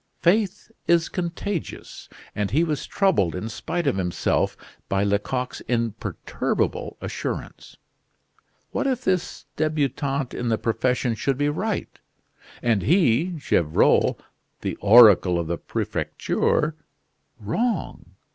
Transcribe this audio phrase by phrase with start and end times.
[0.19, 4.57] Faith is contagious, and he was troubled in spite of himself
[4.89, 7.77] by Lecoq's imperturbable assurance.
[8.71, 11.99] What if this debutant in the profession should be right,
[12.63, 14.17] and he, Gevrol,
[14.61, 16.75] the oracle of the Prefecture,
[17.39, 18.15] wrong!